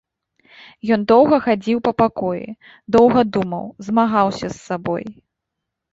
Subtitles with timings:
[0.95, 2.45] Ён доўга хадзіў па пакоі,
[2.97, 5.05] доўга думаў, змагаўся з сабой.